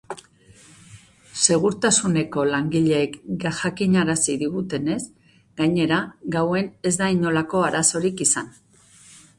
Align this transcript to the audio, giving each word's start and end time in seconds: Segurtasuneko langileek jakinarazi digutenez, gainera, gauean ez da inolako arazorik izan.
Segurtasuneko 1.47 2.45
langileek 2.53 3.19
jakinarazi 3.43 4.39
digutenez, 4.45 4.99
gainera, 5.63 6.01
gauean 6.39 6.75
ez 6.91 6.95
da 7.05 7.13
inolako 7.19 7.65
arazorik 7.71 8.27
izan. 8.29 8.53